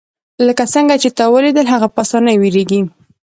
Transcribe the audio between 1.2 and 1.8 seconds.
ولیدل